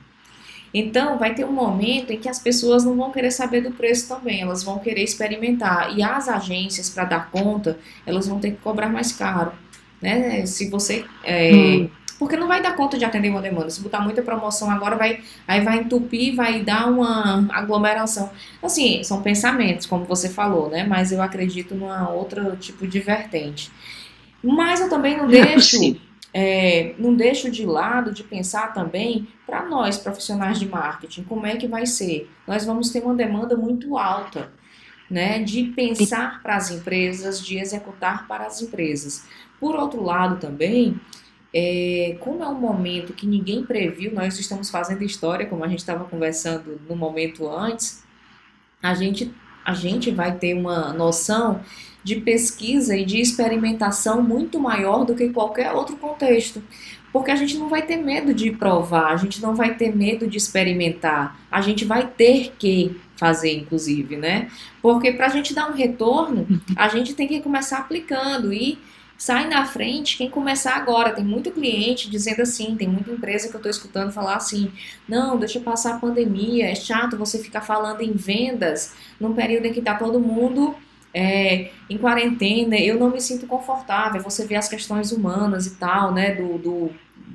Então, 0.73 1.19
vai 1.19 1.35
ter 1.35 1.45
um 1.45 1.53
momento 1.53 2.13
em 2.13 2.19
que 2.19 2.29
as 2.29 2.39
pessoas 2.39 2.85
não 2.85 2.97
vão 2.97 3.11
querer 3.11 3.31
saber 3.31 3.63
do 3.63 3.71
preço 3.71 4.09
também, 4.09 4.43
elas 4.43 4.63
vão 4.63 4.79
querer 4.79 5.03
experimentar. 5.03 5.97
E 5.97 6.03
as 6.03 6.29
agências, 6.29 6.91
para 6.91 7.05
dar 7.05 7.31
conta, 7.31 7.79
elas 8.07 8.29
vão 8.29 8.39
ter 8.39 8.53
que 8.53 8.59
cobrar 8.59 8.89
mais 8.89 9.13
caro. 9.13 9.53
Né? 10.01 10.45
Se 10.47 10.69
você. 10.69 11.05
É, 11.25 11.53
hum. 11.53 11.91
Porque 12.19 12.37
não 12.37 12.49
vai 12.49 12.61
dar 12.61 12.75
conta 12.75 12.99
de 12.99 13.05
atender 13.05 13.31
uma 13.31 13.41
demanda. 13.41 13.71
Se 13.71 13.81
botar 13.81 14.01
muita 14.01 14.23
promoção 14.23 14.69
agora, 14.69 14.97
vai, 14.97 15.21
aí 15.47 15.61
vai 15.61 15.79
entupir, 15.79 16.35
vai 16.35 16.61
dar 16.61 16.91
uma 16.91 17.47
aglomeração. 17.53 18.29
Assim, 18.61 19.05
são 19.05 19.23
pensamentos, 19.23 19.87
como 19.87 20.05
você 20.05 20.29
falou, 20.29 20.69
né? 20.69 20.85
Mas 20.85 21.13
eu 21.13 21.23
acredito 21.23 21.77
numa 21.77 22.11
outra 22.11 22.57
tipo 22.57 22.89
de 22.89 22.99
vertente. 22.99 23.71
Mas 24.43 24.81
eu 24.81 24.91
também 24.91 25.17
não 25.17 25.27
deixo. 25.31 25.77
É 25.77 26.08
é, 26.33 26.95
não 26.99 27.15
deixo 27.15 27.51
de 27.51 27.65
lado 27.65 28.13
de 28.13 28.23
pensar 28.23 28.73
também 28.75 29.29
para 29.47 29.65
nós, 29.65 29.97
profissionais 29.99 30.59
de 30.59 30.67
marketing, 30.69 31.25
como 31.25 31.47
é 31.47 31.57
que 31.57 31.67
vai 31.67 31.87
ser. 31.87 32.31
Nós 32.47 32.65
vamos 32.65 32.91
ter 32.91 33.03
uma 33.03 33.15
demanda 33.15 33.57
muito 33.57 33.97
alta. 33.97 34.53
né, 35.11 35.43
de 35.43 35.65
pensar 35.75 36.43
para 36.43 36.57
as 36.57 36.71
empresas, 36.71 37.41
de 37.45 37.59
executar 37.59 38.27
para 38.29 38.47
as 38.47 38.61
empresas. 38.61 39.25
Por 39.59 39.75
outro 39.75 40.03
lado, 40.03 40.39
também, 40.39 41.01
é, 41.53 42.17
como 42.21 42.43
é 42.43 42.49
um 42.49 42.61
momento 42.61 43.15
que 43.15 43.27
ninguém 43.27 43.65
previu, 43.65 44.13
nós 44.13 44.39
estamos 44.39 44.69
fazendo 44.71 45.03
história, 45.03 45.47
como 45.47 45.65
a 45.65 45.69
gente 45.69 45.79
estava 45.79 46.05
conversando 46.05 46.79
no 46.89 46.95
momento 46.95 47.49
antes, 47.49 48.05
a 48.83 48.95
gente, 48.95 49.33
a 49.69 49.75
gente 49.75 50.11
vai 50.11 50.35
ter 50.35 50.55
uma 50.55 50.95
noção 50.95 51.61
de 52.03 52.17
pesquisa 52.17 52.97
e 52.97 53.05
de 53.05 53.21
experimentação 53.21 54.23
muito 54.23 54.59
maior 54.59 55.05
do 55.05 55.15
que 55.15 55.29
qualquer 55.29 55.73
outro 55.73 55.95
contexto. 55.99 56.63
Porque 57.13 57.31
a 57.31 57.37
gente 57.37 57.59
não 57.59 57.69
vai 57.69 57.83
ter 57.83 57.97
medo 57.97 58.33
de 58.33 58.51
provar, 58.51 59.13
a 59.13 59.17
gente 59.17 59.43
não 59.43 59.55
vai 59.55 59.75
ter 59.75 59.95
medo 59.95 60.27
de 60.27 60.39
experimentar, 60.39 61.39
a 61.51 61.61
gente 61.61 61.85
vai 61.85 62.07
ter 62.07 62.55
que 62.59 62.99
fazer, 63.15 63.53
inclusive, 63.53 64.17
né? 64.17 64.49
Porque 64.81 65.13
para 65.13 65.27
a 65.27 65.29
gente 65.29 65.53
dar 65.53 65.69
um 65.69 65.75
retorno, 65.75 66.47
a 66.75 66.89
gente 66.89 67.13
tem 67.13 67.29
que 67.29 67.41
começar 67.41 67.81
aplicando 67.81 68.51
e 68.55 68.79
sai 69.19 69.49
na 69.49 69.67
frente 69.67 70.17
quem 70.17 70.31
começar 70.31 70.77
agora. 70.77 71.13
Tem 71.13 71.25
muito 71.25 71.51
cliente 71.51 72.09
dizendo 72.09 72.43
assim, 72.43 72.77
tem 72.77 72.89
muita 72.89 73.11
empresa 73.11 73.49
que 73.49 73.55
eu 73.55 73.59
estou 73.59 73.71
escutando 73.71 74.13
falar 74.13 74.37
assim: 74.37 74.73
não, 75.09 75.37
deixa 75.37 75.59
passar 75.59 75.97
a 75.97 75.99
pandemia, 75.99 76.71
é 76.71 76.75
chato 76.75 77.19
você 77.19 77.39
ficar 77.39 77.61
falando 77.61 78.01
em 78.01 78.13
vendas 78.13 78.95
num 79.21 79.35
período 79.35 79.67
em 79.67 79.73
que 79.73 79.81
está 79.81 79.95
todo 79.95 80.21
mundo 80.21 80.77
é, 81.13 81.71
em 81.91 81.99
quarentena, 81.99 82.79
eu 82.79 82.99
não 82.99 83.11
me 83.11 83.21
sinto 83.21 83.47
confortável. 83.47 84.23
Você 84.23 84.47
vê 84.47 84.55
as 84.55 84.69
questões 84.69 85.11
humanas 85.11 85.67
e 85.67 85.75
tal, 85.77 86.13
né, 86.13 86.35
do, 86.35 86.59
do, 86.59 86.91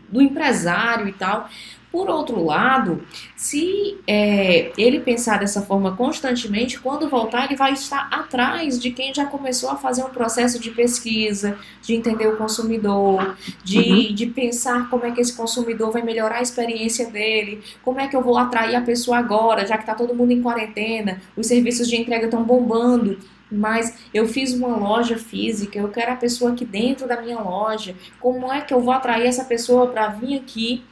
do 0.10 0.22
empresário 0.22 1.08
e 1.08 1.14
tal. 1.14 1.50
Por 1.94 2.10
outro 2.10 2.44
lado, 2.44 3.04
se 3.36 4.00
é, 4.08 4.72
ele 4.76 5.00
pensar 5.00 5.38
dessa 5.38 5.62
forma 5.62 5.96
constantemente, 5.96 6.80
quando 6.80 7.08
voltar, 7.08 7.46
ele 7.46 7.56
vai 7.56 7.74
estar 7.74 8.08
atrás 8.12 8.82
de 8.82 8.90
quem 8.90 9.14
já 9.14 9.28
começou 9.28 9.70
a 9.70 9.76
fazer 9.76 10.04
um 10.04 10.10
processo 10.10 10.58
de 10.58 10.72
pesquisa, 10.72 11.56
de 11.84 11.94
entender 11.94 12.26
o 12.26 12.36
consumidor, 12.36 13.38
de, 13.64 13.78
uhum. 13.78 14.16
de 14.16 14.26
pensar 14.26 14.90
como 14.90 15.06
é 15.06 15.12
que 15.12 15.22
esse 15.22 15.34
consumidor 15.38 15.92
vai 15.92 16.02
melhorar 16.02 16.38
a 16.38 16.42
experiência 16.42 17.12
dele, 17.12 17.62
como 17.84 18.00
é 18.00 18.08
que 18.08 18.16
eu 18.16 18.24
vou 18.24 18.40
atrair 18.40 18.76
a 18.76 18.82
pessoa 18.82 19.20
agora, 19.20 19.64
já 19.68 19.78
que 19.78 19.84
está 19.84 19.94
todo 19.94 20.16
mundo 20.16 20.32
em 20.32 20.42
quarentena, 20.42 21.22
os 21.38 21.46
serviços 21.46 21.88
de 21.88 21.96
entrega 21.96 22.26
estão 22.26 22.44
bombando 22.44 23.20
mas 23.52 24.00
eu 24.12 24.28
fiz 24.28 24.52
uma 24.52 24.76
loja 24.76 25.16
física, 25.16 25.78
eu 25.78 25.90
quero 25.90 26.14
a 26.14 26.16
pessoa 26.16 26.54
aqui 26.54 26.66
dentro 26.66 27.08
da 27.08 27.22
minha 27.22 27.40
loja. 27.40 27.96
Como 28.20 28.52
é 28.52 28.62
que 28.62 28.74
eu 28.74 28.82
vou 28.82 28.92
atrair 28.92 29.28
essa 29.28 29.46
pessoa 29.46 29.86
para 29.86 30.08
vir 30.08 30.40
aqui 30.40 30.84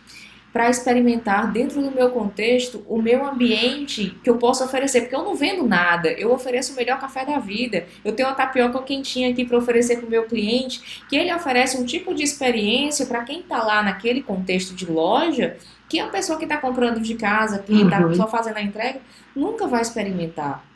para 0.51 0.69
experimentar 0.69 1.51
dentro 1.51 1.81
do 1.81 1.91
meu 1.91 2.09
contexto 2.09 2.83
o 2.87 3.01
meu 3.01 3.25
ambiente 3.25 4.17
que 4.23 4.29
eu 4.29 4.37
posso 4.37 4.63
oferecer, 4.63 5.01
porque 5.01 5.15
eu 5.15 5.23
não 5.23 5.35
vendo 5.35 5.65
nada, 5.65 6.11
eu 6.11 6.31
ofereço 6.31 6.73
o 6.73 6.75
melhor 6.75 6.99
café 6.99 7.25
da 7.25 7.39
vida. 7.39 7.85
Eu 8.03 8.13
tenho 8.13 8.27
uma 8.27 8.35
tapioca 8.35 8.81
quentinha 8.81 9.29
aqui 9.29 9.45
para 9.45 9.57
oferecer 9.57 9.97
para 9.97 10.07
o 10.07 10.09
meu 10.09 10.23
cliente, 10.23 11.03
que 11.07 11.15
ele 11.15 11.33
oferece 11.33 11.77
um 11.77 11.85
tipo 11.85 12.13
de 12.13 12.23
experiência 12.23 13.05
para 13.05 13.23
quem 13.23 13.39
está 13.39 13.63
lá 13.63 13.81
naquele 13.81 14.21
contexto 14.21 14.75
de 14.75 14.85
loja, 14.85 15.57
que 15.87 15.99
a 15.99 16.07
pessoa 16.07 16.37
que 16.37 16.45
está 16.45 16.57
comprando 16.57 16.99
de 16.99 17.15
casa, 17.15 17.59
que 17.59 17.81
está 17.81 17.99
uhum. 17.99 18.13
só 18.13 18.27
fazendo 18.27 18.57
a 18.57 18.61
entrega, 18.61 18.99
nunca 19.35 19.67
vai 19.67 19.81
experimentar. 19.81 20.70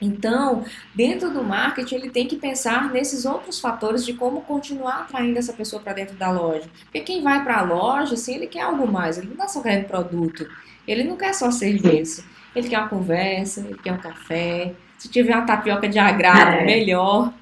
Então, 0.00 0.64
dentro 0.94 1.30
do 1.30 1.42
marketing, 1.42 1.96
ele 1.96 2.10
tem 2.10 2.26
que 2.26 2.36
pensar 2.36 2.92
nesses 2.92 3.24
outros 3.24 3.60
fatores 3.60 4.04
de 4.04 4.14
como 4.14 4.42
continuar 4.42 5.00
atraindo 5.00 5.38
essa 5.38 5.52
pessoa 5.52 5.82
para 5.82 5.92
dentro 5.92 6.16
da 6.16 6.30
loja. 6.30 6.68
Porque 6.84 7.00
quem 7.00 7.22
vai 7.22 7.42
para 7.42 7.58
a 7.58 7.62
loja, 7.62 8.14
assim, 8.14 8.36
ele 8.36 8.46
quer 8.46 8.62
algo 8.62 8.86
mais, 8.86 9.18
ele 9.18 9.26
não 9.26 9.34
está 9.34 9.48
só 9.48 9.60
querendo 9.60 9.88
produto, 9.88 10.48
ele 10.86 11.02
não 11.02 11.16
quer 11.16 11.34
só 11.34 11.50
serviço, 11.50 12.24
ele 12.54 12.68
quer 12.68 12.78
uma 12.78 12.88
conversa, 12.88 13.60
ele 13.60 13.78
quer 13.78 13.92
um 13.92 13.98
café, 13.98 14.72
se 14.96 15.08
tiver 15.08 15.34
uma 15.34 15.46
tapioca 15.46 15.88
de 15.88 15.98
agrado, 15.98 16.58
é. 16.58 16.64
melhor. 16.64 17.32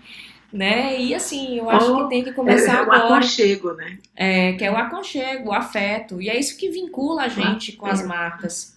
Né? 0.52 0.98
E 0.98 1.14
assim, 1.14 1.58
eu 1.58 1.68
acho 1.68 1.96
que 1.96 2.08
tem 2.08 2.25
que 2.25 2.32
começar 2.32 2.76
é, 2.76 2.78
agora. 2.78 3.00
O 3.00 3.14
aconchego, 3.14 3.75
né? 3.75 3.98
É, 4.14 4.52
que 4.54 4.64
é 4.64 4.70
o 4.70 4.76
aconchego, 4.76 5.50
o 5.50 5.52
afeto. 5.52 6.22
E 6.22 6.30
é 6.30 6.38
isso 6.38 6.56
que 6.56 6.70
vincula 6.70 7.25
a 7.25 7.28
gente 7.28 7.72
com 7.72 7.86
as 7.86 8.06
marcas. 8.06 8.75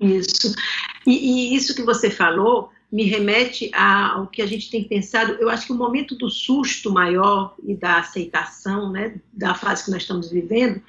Isso. 0.00 0.52
E, 1.06 1.12
e, 1.52 1.56
isso 1.56 1.74
que 1.74 1.82
você 1.82 2.10
falou 2.10 2.70
me 2.90 3.04
remete 3.04 3.70
ao 3.72 4.26
que 4.26 4.42
a 4.42 4.46
gente 4.46 4.70
tem 4.70 4.84
pensado. 4.84 5.34
Eu 5.34 5.48
acho 5.48 5.66
que 5.66 5.72
o 5.72 5.76
momento 5.76 6.16
do 6.16 6.28
susto 6.28 6.90
maior 6.92 7.54
e 7.64 7.74
da 7.74 7.98
aceitação, 7.98 8.90
né, 8.90 9.14
da 9.32 9.54
fase 9.54 9.84
que 9.84 9.90
nós 9.90 10.02
estamos 10.02 10.30
vivendo, 10.30 10.82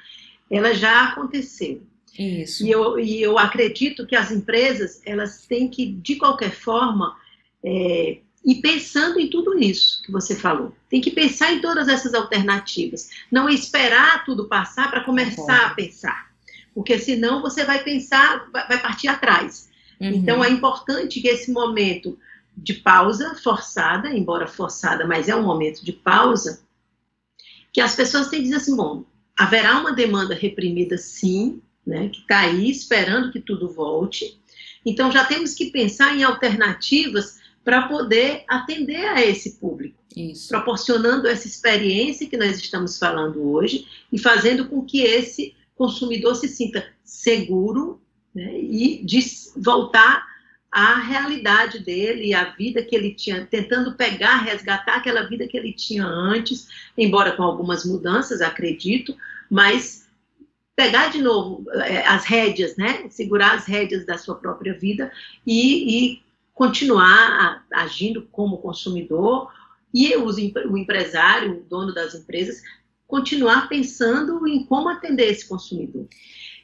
ela 0.50 0.74
já 0.74 1.10
aconteceu. 1.10 1.82
Isso. 2.18 2.66
E 2.66 2.72
eu, 2.72 3.00
e 3.00 3.22
eu 3.22 3.38
acredito 3.38 4.06
que 4.06 4.16
as 4.16 4.32
empresas 4.32 5.02
elas 5.06 5.46
têm 5.46 5.70
que, 5.70 5.86
de 5.86 6.16
qualquer 6.16 6.52
forma, 6.52 7.16
é, 7.64 8.18
ir 8.44 8.56
pensando 8.62 9.20
em 9.20 9.30
tudo 9.30 9.58
isso 9.58 10.02
que 10.04 10.12
você 10.12 10.36
falou. 10.36 10.76
Tem 10.90 11.00
que 11.00 11.12
pensar 11.12 11.54
em 11.54 11.62
todas 11.62 11.88
essas 11.88 12.14
alternativas. 12.14 13.10
Não 13.32 13.48
esperar 13.48 14.26
tudo 14.26 14.48
passar 14.48 14.90
para 14.90 15.04
começar 15.04 15.68
a 15.68 15.74
pensar 15.76 16.32
porque 16.74 16.98
senão 16.98 17.42
você 17.42 17.64
vai 17.66 17.84
pensar, 17.84 18.50
vai 18.52 18.80
partir 18.80 19.08
atrás. 19.08 19.70
Uhum. 20.02 20.10
Então 20.10 20.44
é 20.44 20.50
importante 20.50 21.22
que 21.22 21.28
esse 21.28 21.52
momento 21.52 22.18
de 22.58 22.74
pausa 22.74 23.36
forçada, 23.36 24.10
embora 24.10 24.48
forçada, 24.48 25.06
mas 25.06 25.30
é 25.30 25.36
um 25.36 25.44
momento 25.44 25.86
de 25.86 25.94
pausa, 25.94 26.64
que 27.72 27.80
as 27.80 27.96
pessoas 27.96 28.28
têm 28.28 28.40
que 28.40 28.46
dizer 28.46 28.58
assim, 28.58 28.76
bom, 28.76 29.06
haverá 29.38 29.80
uma 29.80 29.94
demanda 29.94 30.34
reprimida 30.34 30.98
sim, 30.98 31.62
né, 31.86 32.10
que 32.10 32.22
está 32.22 32.40
aí 32.40 32.70
esperando 32.70 33.32
que 33.32 33.40
tudo 33.40 33.70
volte. 33.70 34.40
Então 34.86 35.12
já 35.12 35.24
temos 35.24 35.54
que 35.54 35.72
pensar 35.72 36.18
em 36.18 36.24
alternativas 36.24 37.40
para 37.64 37.88
poder 37.88 38.44
atender 38.48 39.06
a 39.06 39.24
esse 39.24 39.60
público, 39.60 39.98
Isso. 40.16 40.50
proporcionando 40.50 41.28
essa 41.28 41.48
experiência 41.48 42.28
que 42.28 42.38
nós 42.38 42.58
estamos 42.58 42.98
falando 42.98 43.52
hoje 43.52 43.86
e 44.12 44.18
fazendo 44.18 44.68
com 44.68 44.84
que 44.84 45.02
esse 45.02 45.56
consumidor 45.76 46.36
se 46.36 46.48
sinta 46.48 46.86
seguro 47.04 48.01
né, 48.34 48.60
e 48.60 49.04
de 49.04 49.20
voltar 49.58 50.26
à 50.72 50.96
realidade 51.00 51.80
dele, 51.80 52.34
à 52.34 52.46
vida 52.46 52.82
que 52.82 52.96
ele 52.96 53.14
tinha, 53.14 53.46
tentando 53.46 53.94
pegar, 53.96 54.38
resgatar 54.38 54.96
aquela 54.96 55.24
vida 55.24 55.48
que 55.48 55.58
ele 55.58 55.74
tinha 55.74 56.06
antes, 56.06 56.68
embora 56.98 57.34
com 57.34 57.44
algumas 57.44 57.84
mudanças, 57.84 58.42
acredito, 58.42 59.16
mas 59.50 60.08
pegar 60.76 61.10
de 61.10 61.22
novo 61.22 61.66
é, 61.74 62.08
as 62.08 62.26
rédeas, 62.26 62.78
né, 62.78 63.08
segurar 63.10 63.56
as 63.56 63.66
rédeas 63.66 64.06
da 64.06 64.18
sua 64.18 64.36
própria 64.36 64.74
vida 64.74 65.12
e, 65.46 66.14
e 66.14 66.22
continuar 66.54 67.66
agindo 67.74 68.22
como 68.32 68.58
consumidor 68.60 69.52
e 69.94 70.16
o 70.16 70.78
empresário, 70.78 71.58
o 71.58 71.64
dono 71.70 71.94
das 71.94 72.16
empresas, 72.16 72.64
continuar 73.06 73.68
pensando 73.68 74.48
em 74.48 74.66
como 74.66 74.88
atender 74.88 75.30
esse 75.30 75.46
consumidor. 75.48 76.08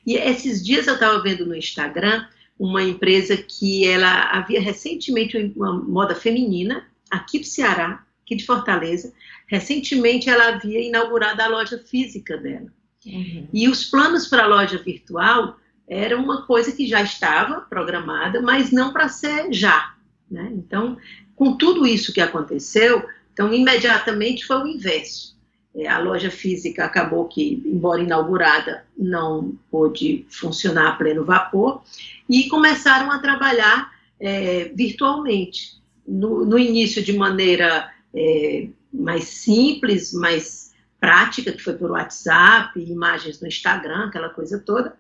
E 0.08 0.16
esses 0.16 0.66
dias 0.66 0.88
eu 0.88 0.94
estava 0.94 1.22
vendo 1.22 1.46
no 1.46 1.54
Instagram 1.54 2.26
uma 2.58 2.82
empresa 2.82 3.36
que 3.36 3.86
ela 3.86 4.32
havia 4.32 4.62
recentemente 4.62 5.36
uma 5.54 5.74
moda 5.74 6.16
feminina 6.16 6.88
aqui 7.12 7.40
do 7.40 7.46
Ceará, 7.46 8.06
aqui 8.24 8.38
de 8.38 8.46
Fortaleza. 8.46 9.14
Recentemente 9.48 10.30
ela 10.30 10.48
havia 10.48 10.80
inaugurado 10.80 11.42
a 11.42 11.48
loja 11.48 11.78
física 11.78 12.38
dela. 12.38 12.72
Uhum. 13.06 13.50
E 13.54 13.68
os 13.68 13.84
planos 13.84 14.28
para 14.28 14.46
a 14.46 14.48
loja 14.48 14.78
virtual 14.78 15.60
era 15.86 16.18
uma 16.18 16.46
coisa 16.46 16.72
que 16.72 16.88
já 16.88 17.02
estava 17.02 17.62
programada, 17.62 18.42
mas 18.42 18.72
não 18.72 18.94
para 18.94 19.10
ser 19.10 19.52
já. 19.52 19.94
Né? 20.32 20.50
Então, 20.54 20.98
com 21.36 21.58
tudo 21.58 21.86
isso 21.86 22.14
que 22.14 22.22
aconteceu, 22.22 23.06
então 23.34 23.54
imediatamente 23.54 24.46
foi 24.46 24.64
o 24.64 24.68
inverso. 24.68 25.37
É, 25.76 25.88
a 25.88 26.00
loja 26.00 26.32
física 26.32 26.86
acabou 26.86 27.26
que, 27.26 27.62
embora 27.66 28.02
inaugurada, 28.02 28.86
não 28.98 29.58
pôde 29.70 30.26
funcionar 30.30 30.90
a 30.90 30.96
pleno 30.96 31.24
vapor, 31.24 31.82
e 32.30 32.48
começaram 32.50 33.12
a 33.12 33.20
trabalhar 33.20 33.92
é, 34.20 34.72
virtualmente. 34.76 35.78
No, 36.08 36.46
no, 36.46 36.58
início, 36.58 37.04
de 37.04 37.14
maneira 37.14 37.92
é, 38.16 38.68
mais 38.92 39.26
simples, 39.26 40.14
mais 40.14 40.74
prática, 41.00 41.52
que 41.52 41.62
foi 41.62 41.74
por 41.74 41.92
WhatsApp, 41.92 42.80
imagens 42.80 43.40
no 43.42 43.48
Instagram, 43.48 44.08
aquela 44.08 44.30
coisa 44.30 44.60
toda, 44.60 44.96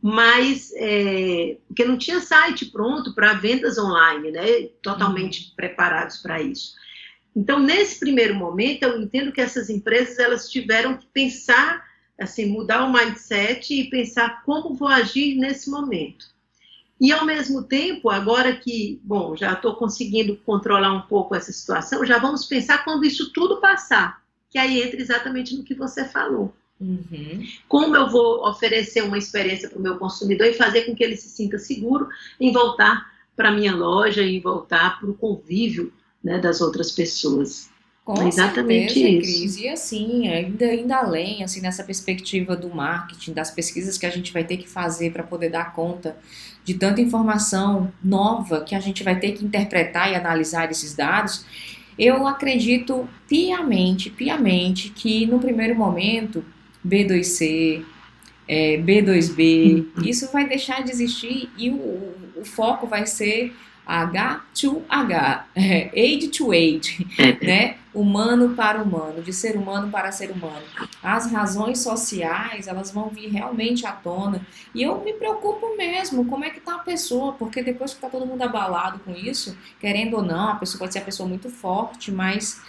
mas 0.00 0.72
é, 0.76 1.56
porque 1.66 1.84
não 1.84 1.98
tinha 1.98 2.20
site 2.20 2.66
pronto 2.66 3.14
para 3.14 3.34
vendas 3.34 3.78
online, 3.78 4.30
né, 4.30 4.68
totalmente 4.82 5.48
uhum. 5.48 5.56
preparados 5.56 6.18
para 6.18 6.40
isso. 6.40 6.74
Então, 7.34 7.58
nesse 7.58 7.98
primeiro 7.98 8.34
momento, 8.34 8.84
eu 8.84 9.00
entendo 9.00 9.32
que 9.32 9.40
essas 9.40 9.68
empresas 9.68 10.18
elas 10.18 10.48
tiveram 10.48 10.96
que 10.96 11.06
pensar, 11.06 11.84
assim, 12.18 12.46
mudar 12.46 12.84
o 12.84 12.92
mindset 12.92 13.74
e 13.74 13.90
pensar 13.90 14.42
como 14.44 14.74
vou 14.74 14.88
agir 14.88 15.36
nesse 15.36 15.68
momento. 15.68 16.26
E 17.00 17.12
ao 17.12 17.24
mesmo 17.24 17.64
tempo, 17.64 18.08
agora 18.08 18.54
que, 18.54 19.00
bom, 19.02 19.36
já 19.36 19.52
estou 19.52 19.74
conseguindo 19.74 20.36
controlar 20.46 20.92
um 20.92 21.02
pouco 21.02 21.34
essa 21.34 21.52
situação, 21.52 22.06
já 22.06 22.18
vamos 22.18 22.46
pensar 22.46 22.84
quando 22.84 23.04
isso 23.04 23.32
tudo 23.32 23.60
passar, 23.60 24.22
que 24.48 24.56
aí 24.56 24.80
entra 24.80 25.00
exatamente 25.00 25.56
no 25.56 25.64
que 25.64 25.74
você 25.74 26.04
falou. 26.04 26.54
Uhum. 26.80 27.46
Como 27.68 27.96
eu 27.96 28.08
vou 28.08 28.48
oferecer 28.48 29.02
uma 29.02 29.18
experiência 29.18 29.68
para 29.68 29.78
o 29.78 29.82
meu 29.82 29.98
consumidor 29.98 30.46
e 30.46 30.54
fazer 30.54 30.82
com 30.82 30.94
que 30.94 31.02
ele 31.02 31.16
se 31.16 31.28
sinta 31.28 31.58
seguro 31.58 32.08
em 32.38 32.52
voltar 32.52 33.12
para 33.34 33.50
minha 33.50 33.74
loja 33.74 34.22
e 34.22 34.38
voltar 34.38 35.00
para 35.00 35.10
o 35.10 35.14
convívio 35.14 35.92
né, 36.24 36.38
das 36.38 36.62
outras 36.62 36.90
pessoas. 36.90 37.68
Com 38.04 38.20
é 38.20 38.28
exatamente 38.28 38.94
certeza, 38.94 39.18
isso. 39.18 39.38
Cris. 39.38 39.56
E 39.56 39.68
assim, 39.68 40.28
ainda, 40.28 40.64
ainda 40.66 40.96
além, 40.96 41.42
assim, 41.42 41.60
nessa 41.60 41.84
perspectiva 41.84 42.56
do 42.56 42.68
marketing, 42.68 43.32
das 43.32 43.50
pesquisas 43.50 43.96
que 43.96 44.04
a 44.04 44.10
gente 44.10 44.32
vai 44.32 44.44
ter 44.44 44.56
que 44.56 44.68
fazer 44.68 45.12
para 45.12 45.22
poder 45.22 45.50
dar 45.50 45.72
conta 45.72 46.16
de 46.64 46.74
tanta 46.74 47.00
informação 47.00 47.92
nova 48.02 48.62
que 48.62 48.74
a 48.74 48.80
gente 48.80 49.02
vai 49.02 49.18
ter 49.18 49.32
que 49.32 49.44
interpretar 49.44 50.10
e 50.10 50.14
analisar 50.14 50.70
esses 50.70 50.94
dados, 50.94 51.46
eu 51.98 52.26
acredito 52.26 53.08
piamente, 53.28 54.10
piamente, 54.10 54.90
que 54.90 55.26
no 55.26 55.38
primeiro 55.38 55.74
momento, 55.74 56.44
B2C, 56.86 57.84
é, 58.46 58.76
B2B, 58.76 59.86
uhum. 59.96 60.04
isso 60.04 60.30
vai 60.32 60.46
deixar 60.46 60.82
de 60.82 60.90
existir 60.90 61.50
e 61.56 61.70
o, 61.70 62.14
o 62.36 62.44
foco 62.44 62.86
vai 62.86 63.06
ser 63.06 63.54
H 63.86 64.42
to 64.58 64.82
H, 64.88 65.46
é, 65.54 65.90
age 65.94 66.28
to 66.28 66.52
é. 66.52 66.80
né? 67.44 67.76
Humano 67.92 68.56
para 68.56 68.82
humano, 68.82 69.22
de 69.22 69.32
ser 69.32 69.56
humano 69.56 69.88
para 69.88 70.10
ser 70.10 70.30
humano. 70.32 70.64
As 71.00 71.30
razões 71.30 71.78
sociais, 71.78 72.66
elas 72.66 72.90
vão 72.90 73.08
vir 73.08 73.28
realmente 73.28 73.86
à 73.86 73.92
tona. 73.92 74.44
E 74.74 74.82
eu 74.82 75.00
me 75.04 75.12
preocupo 75.12 75.76
mesmo, 75.76 76.24
como 76.24 76.44
é 76.44 76.50
que 76.50 76.60
tá 76.60 76.74
a 76.74 76.78
pessoa, 76.80 77.34
porque 77.34 77.62
depois 77.62 77.94
que 77.94 78.00
tá 78.00 78.08
todo 78.08 78.26
mundo 78.26 78.42
abalado 78.42 78.98
com 79.00 79.12
isso, 79.12 79.56
querendo 79.78 80.16
ou 80.16 80.22
não, 80.22 80.48
a 80.48 80.56
pessoa 80.56 80.80
pode 80.80 80.92
ser 80.92 80.98
uma 81.00 81.04
pessoa 81.04 81.28
muito 81.28 81.48
forte, 81.48 82.10
mas 82.10 82.60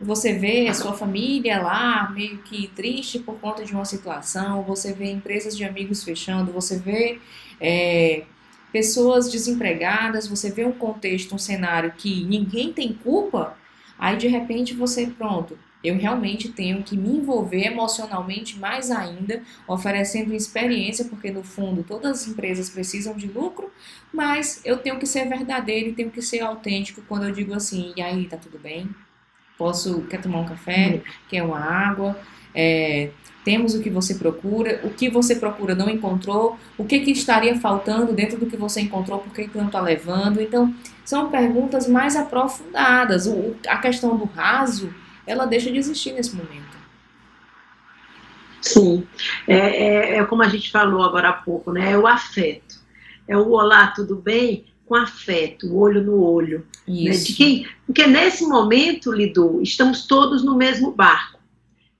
você 0.00 0.32
vê 0.32 0.66
a 0.68 0.74
sua 0.74 0.94
família 0.94 1.60
lá 1.60 2.10
meio 2.10 2.38
que 2.38 2.68
triste 2.68 3.18
por 3.18 3.38
conta 3.38 3.64
de 3.64 3.74
uma 3.74 3.84
situação, 3.84 4.62
você 4.62 4.92
vê 4.92 5.10
empresas 5.10 5.56
de 5.56 5.64
amigos 5.64 6.02
fechando, 6.02 6.52
você 6.52 6.78
vê 6.78 7.20
é, 7.60 8.24
pessoas 8.72 9.30
desempregadas, 9.30 10.26
você 10.26 10.50
vê 10.50 10.64
um 10.64 10.72
contexto, 10.72 11.34
um 11.34 11.38
cenário 11.38 11.92
que 11.96 12.24
ninguém 12.24 12.72
tem 12.72 12.92
culpa, 12.94 13.56
aí 13.98 14.16
de 14.16 14.26
repente 14.26 14.72
você, 14.74 15.06
pronto, 15.06 15.58
eu 15.82 15.96
realmente 15.96 16.50
tenho 16.50 16.82
que 16.82 16.96
me 16.96 17.16
envolver 17.16 17.66
emocionalmente 17.66 18.58
mais 18.58 18.90
ainda, 18.90 19.42
oferecendo 19.66 20.34
experiência, 20.34 21.04
porque 21.06 21.30
no 21.30 21.42
fundo 21.42 21.82
todas 21.82 22.22
as 22.22 22.28
empresas 22.28 22.70
precisam 22.70 23.14
de 23.14 23.26
lucro, 23.26 23.70
mas 24.12 24.60
eu 24.64 24.78
tenho 24.78 24.98
que 24.98 25.06
ser 25.06 25.28
verdadeiro 25.28 25.90
e 25.90 25.92
tenho 25.92 26.10
que 26.10 26.22
ser 26.22 26.40
autêntico 26.40 27.02
quando 27.08 27.24
eu 27.24 27.32
digo 27.32 27.54
assim, 27.54 27.92
e 27.96 28.02
aí, 28.02 28.26
tá 28.26 28.36
tudo 28.36 28.58
bem? 28.58 28.88
Posso, 29.60 30.00
quer 30.08 30.22
tomar 30.22 30.38
um 30.38 30.46
café? 30.46 30.94
Uhum. 30.94 31.00
Quer 31.28 31.42
uma 31.42 31.60
água? 31.60 32.18
É, 32.54 33.10
temos 33.44 33.74
o 33.74 33.82
que 33.82 33.90
você 33.90 34.14
procura, 34.14 34.80
o 34.84 34.88
que 34.88 35.10
você 35.10 35.36
procura 35.36 35.74
não 35.74 35.90
encontrou, 35.90 36.58
o 36.78 36.84
que, 36.86 37.00
que 37.00 37.10
estaria 37.10 37.54
faltando 37.60 38.14
dentro 38.14 38.38
do 38.38 38.46
que 38.46 38.56
você 38.56 38.80
encontrou, 38.80 39.18
por 39.18 39.34
que, 39.34 39.50
não 39.54 39.66
está 39.66 39.78
levando. 39.78 40.40
Então, 40.40 40.74
são 41.04 41.30
perguntas 41.30 41.86
mais 41.86 42.16
aprofundadas. 42.16 43.26
O, 43.26 43.54
a 43.68 43.76
questão 43.76 44.16
do 44.16 44.24
raso, 44.24 44.94
ela 45.26 45.44
deixa 45.44 45.70
de 45.70 45.76
existir 45.76 46.14
nesse 46.14 46.34
momento. 46.34 46.80
Sim, 48.62 49.06
é, 49.46 49.56
é, 49.56 50.16
é 50.16 50.24
como 50.24 50.42
a 50.42 50.48
gente 50.48 50.70
falou 50.70 51.02
agora 51.02 51.28
há 51.28 51.34
pouco, 51.34 51.70
né? 51.70 51.92
É 51.92 51.98
o 51.98 52.06
afeto. 52.06 52.76
É 53.28 53.36
o 53.36 53.50
olá, 53.50 53.88
tudo 53.88 54.16
bem? 54.16 54.64
Com 54.90 54.96
afeto, 54.96 55.76
olho 55.76 56.02
no 56.02 56.20
olho. 56.20 56.66
Né? 56.86 57.10
De 57.10 57.32
quem, 57.32 57.66
porque 57.86 58.06
nesse 58.06 58.44
momento, 58.44 59.12
Lidu, 59.12 59.60
estamos 59.62 60.06
todos 60.06 60.42
no 60.42 60.56
mesmo 60.56 60.90
barco 60.90 61.40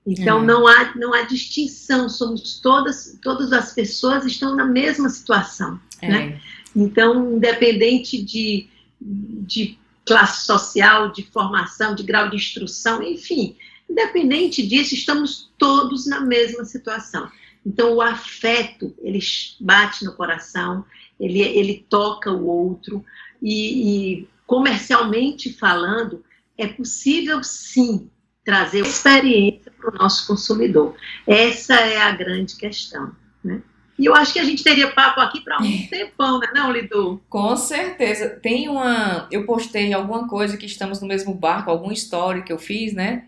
então 0.05 0.41
é. 0.41 0.45
não, 0.45 0.67
há, 0.67 0.95
não 0.95 1.13
há 1.13 1.21
distinção, 1.23 2.09
somos 2.09 2.59
todas, 2.59 3.17
todas 3.21 3.53
as 3.53 3.73
pessoas 3.73 4.25
estão 4.25 4.55
na 4.55 4.65
mesma 4.65 5.09
situação. 5.09 5.79
É. 6.01 6.07
Né? 6.09 6.41
Então, 6.75 7.35
independente 7.35 8.21
de, 8.21 8.67
de 8.99 9.77
classe 10.05 10.45
social, 10.45 11.11
de 11.11 11.23
formação, 11.23 11.93
de 11.93 12.03
grau 12.03 12.29
de 12.29 12.35
instrução, 12.35 13.03
enfim, 13.03 13.55
independente 13.89 14.65
disso, 14.65 14.95
estamos 14.95 15.51
todos 15.57 16.07
na 16.07 16.21
mesma 16.21 16.65
situação. 16.65 17.29
Então, 17.63 17.93
o 17.93 18.01
afeto, 18.01 18.95
ele 19.03 19.19
bate 19.59 20.03
no 20.03 20.13
coração, 20.13 20.83
ele, 21.21 21.39
ele 21.39 21.85
toca 21.87 22.31
o 22.31 22.47
outro, 22.47 23.05
e, 23.41 24.15
e 24.21 24.27
comercialmente 24.45 25.53
falando, 25.53 26.23
é 26.57 26.67
possível 26.67 27.43
sim 27.43 28.09
trazer 28.43 28.81
experiência 28.81 29.71
para 29.79 29.91
o 29.91 29.97
nosso 29.97 30.27
consumidor. 30.27 30.95
Essa 31.25 31.75
é 31.75 31.97
a 31.97 32.11
grande 32.11 32.55
questão. 32.55 33.15
Né? 33.43 33.61
E 33.97 34.05
eu 34.05 34.15
acho 34.15 34.33
que 34.33 34.39
a 34.39 34.43
gente 34.43 34.63
teria 34.63 34.91
papo 34.91 35.19
aqui 35.19 35.41
para 35.41 35.61
um 35.61 35.65
é. 35.65 35.87
tempão, 35.87 36.39
né, 36.39 36.47
não, 36.53 36.71
Lidu? 36.71 37.21
Com 37.29 37.55
certeza. 37.55 38.29
Tem 38.29 38.67
uma. 38.67 39.27
Eu 39.31 39.45
postei 39.45 39.93
alguma 39.93 40.27
coisa 40.27 40.57
que 40.57 40.65
estamos 40.65 40.99
no 40.99 41.07
mesmo 41.07 41.33
barco, 41.33 41.69
algum 41.69 41.91
story 41.91 42.43
que 42.43 42.51
eu 42.51 42.57
fiz, 42.57 42.93
né? 42.93 43.27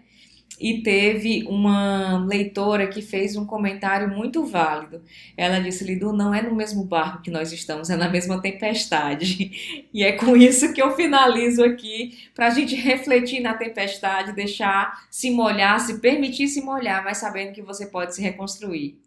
E 0.60 0.82
teve 0.82 1.44
uma 1.48 2.26
leitora 2.26 2.88
que 2.88 3.02
fez 3.02 3.36
um 3.36 3.46
comentário 3.46 4.08
muito 4.08 4.46
válido. 4.46 5.02
Ela 5.36 5.60
disse: 5.60 5.84
Lidu, 5.84 6.14
não 6.14 6.34
é 6.34 6.42
no 6.42 6.56
mesmo 6.56 6.84
barco 6.84 7.22
que 7.22 7.32
nós 7.32 7.52
estamos, 7.52 7.90
é 7.90 7.96
na 7.96 8.10
mesma 8.10 8.42
tempestade. 8.42 9.84
E 9.94 10.04
é 10.04 10.14
com 10.14 10.36
isso 10.36 10.74
que 10.74 10.82
eu 10.82 10.96
finalizo 10.96 11.64
aqui, 11.64 12.28
para 12.34 12.48
a 12.48 12.50
gente 12.50 12.76
refletir 12.76 13.42
na 13.42 13.54
tempestade, 13.54 14.34
deixar 14.34 15.06
se 15.12 15.30
molhar, 15.30 15.80
se 15.80 16.00
permitir 16.00 16.48
se 16.48 16.62
molhar, 16.62 17.04
mas 17.04 17.18
sabendo 17.18 17.54
que 17.54 17.62
você 17.62 17.86
pode 17.86 18.16
se 18.16 18.22
reconstruir. 18.22 19.00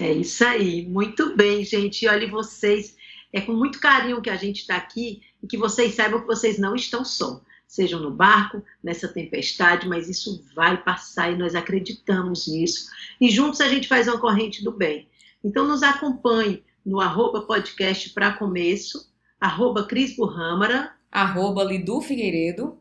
É 0.00 0.10
isso 0.10 0.44
aí, 0.44 0.84
muito 0.84 1.36
bem, 1.36 1.64
gente. 1.64 2.08
Olha, 2.08 2.28
vocês, 2.28 2.96
é 3.32 3.40
com 3.40 3.52
muito 3.52 3.78
carinho 3.78 4.20
que 4.20 4.30
a 4.30 4.34
gente 4.34 4.62
está 4.62 4.76
aqui 4.76 5.22
e 5.40 5.46
que 5.46 5.56
vocês 5.56 5.94
saibam 5.94 6.20
que 6.20 6.26
vocês 6.26 6.58
não 6.58 6.74
estão 6.74 7.04
só 7.04 7.40
sejam 7.72 7.98
no 7.98 8.10
barco, 8.10 8.62
nessa 8.84 9.08
tempestade, 9.08 9.88
mas 9.88 10.06
isso 10.06 10.44
vai 10.54 10.76
passar 10.76 11.32
e 11.32 11.38
nós 11.38 11.54
acreditamos 11.54 12.46
nisso. 12.46 12.90
E 13.18 13.30
juntos 13.30 13.62
a 13.62 13.68
gente 13.68 13.88
faz 13.88 14.06
uma 14.06 14.20
corrente 14.20 14.62
do 14.62 14.70
bem. 14.70 15.08
Então 15.42 15.66
nos 15.66 15.82
acompanhe 15.82 16.62
no 16.84 17.00
arroba 17.00 17.46
podcast 17.46 18.10
para 18.10 18.34
começo, 18.34 19.10
arroba 19.40 19.86
Cris 19.86 20.14
Burrâmara, 20.14 20.92
arroba 21.10 21.64
Lidu 21.64 22.02
Figueiredo, 22.02 22.78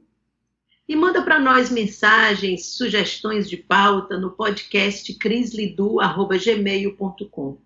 e 0.90 0.94
manda 0.94 1.22
para 1.22 1.40
nós 1.40 1.72
mensagens, 1.72 2.76
sugestões 2.76 3.50
de 3.50 3.56
pauta 3.56 4.18
no 4.18 4.32
podcast 4.32 5.14
crislidu.gmail.com. 5.14 7.58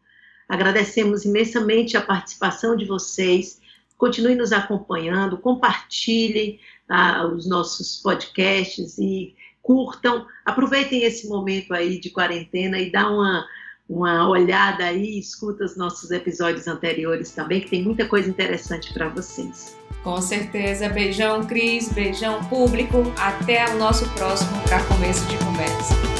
Agradecemos 0.47 1.25
imensamente 1.25 1.97
a 1.97 2.01
participação 2.01 2.75
de 2.75 2.85
vocês. 2.85 3.59
Continue 3.97 4.35
nos 4.35 4.51
acompanhando, 4.51 5.39
compartilhem, 5.39 6.59
tá, 6.87 7.25
os 7.27 7.47
nossos 7.47 8.01
podcasts 8.01 8.97
e 8.97 9.35
curtam, 9.61 10.25
aproveitem 10.45 11.03
esse 11.03 11.27
momento 11.27 11.73
aí 11.73 11.99
de 11.99 12.09
quarentena 12.11 12.79
e 12.79 12.91
dá 12.91 13.09
uma, 13.09 13.45
uma 13.89 14.29
olhada 14.29 14.85
aí, 14.85 15.17
escuta 15.17 15.65
os 15.65 15.75
nossos 15.75 16.11
episódios 16.11 16.67
anteriores 16.67 17.31
também, 17.31 17.61
que 17.61 17.69
tem 17.69 17.83
muita 17.83 18.07
coisa 18.07 18.29
interessante 18.29 18.93
para 18.93 19.09
vocês. 19.09 19.75
Com 20.03 20.21
certeza. 20.21 20.87
Beijão, 20.87 21.43
Cris. 21.45 21.91
Beijão, 21.91 22.43
público. 22.45 22.97
Até 23.17 23.67
o 23.73 23.79
nosso 23.79 24.07
próximo 24.11 24.61
para 24.61 24.83
começo 24.83 25.25
de 25.25 25.37
conversa. 25.39 26.14